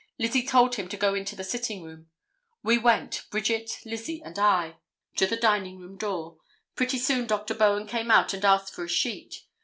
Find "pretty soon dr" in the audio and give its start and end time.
6.75-7.53